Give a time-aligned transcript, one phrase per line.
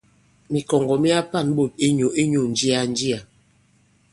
[0.51, 3.19] Mìkɔ̀ŋgɔ̀ mi ka-pa᷇n ɓôt i minyǔ inyū ǹjia-njià.